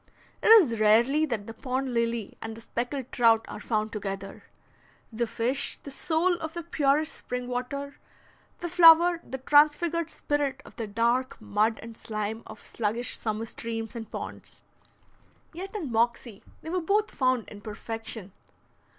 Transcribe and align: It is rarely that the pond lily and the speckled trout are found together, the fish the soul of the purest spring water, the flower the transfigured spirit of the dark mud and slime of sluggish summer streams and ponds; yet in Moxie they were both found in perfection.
It 0.41 0.47
is 0.47 0.79
rarely 0.79 1.27
that 1.27 1.45
the 1.45 1.53
pond 1.53 1.93
lily 1.93 2.35
and 2.41 2.57
the 2.57 2.61
speckled 2.61 3.11
trout 3.11 3.45
are 3.47 3.59
found 3.59 3.91
together, 3.93 4.45
the 5.13 5.27
fish 5.27 5.77
the 5.83 5.91
soul 5.91 6.33
of 6.37 6.55
the 6.55 6.63
purest 6.63 7.13
spring 7.13 7.47
water, 7.47 7.99
the 8.61 8.67
flower 8.67 9.21
the 9.23 9.37
transfigured 9.37 10.09
spirit 10.09 10.63
of 10.65 10.75
the 10.77 10.87
dark 10.87 11.39
mud 11.39 11.79
and 11.83 11.95
slime 11.95 12.41
of 12.47 12.65
sluggish 12.65 13.15
summer 13.19 13.45
streams 13.45 13.95
and 13.95 14.09
ponds; 14.09 14.59
yet 15.53 15.75
in 15.75 15.91
Moxie 15.91 16.41
they 16.63 16.71
were 16.71 16.81
both 16.81 17.11
found 17.13 17.47
in 17.47 17.61
perfection. 17.61 18.31